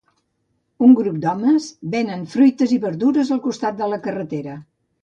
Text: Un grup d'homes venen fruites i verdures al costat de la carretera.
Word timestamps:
Un 0.87 0.95
grup 0.99 1.19
d'homes 1.25 1.67
venen 1.97 2.27
fruites 2.35 2.75
i 2.79 2.83
verdures 2.87 3.35
al 3.39 3.47
costat 3.49 3.83
de 3.85 3.93
la 3.95 4.03
carretera. 4.09 4.63